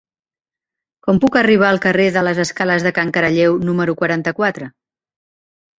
[1.07, 4.75] Com puc arribar al carrer de les Escales de Can Caralleu número quaranta-quatre?